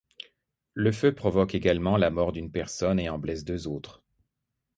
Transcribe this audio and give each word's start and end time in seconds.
Le 0.73 0.91
feu 0.91 1.13
provoque 1.13 1.53
également 1.53 1.95
la 1.95 2.09
mort 2.09 2.31
d'une 2.31 2.51
personne 2.51 2.99
et 2.99 3.07
en 3.07 3.19
blesse 3.19 3.45
deux 3.45 3.67
autres. 3.67 4.01